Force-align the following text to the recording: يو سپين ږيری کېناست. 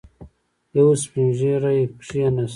يو 0.77 0.87
سپين 1.03 1.27
ږيری 1.37 1.79
کېناست. 2.07 2.49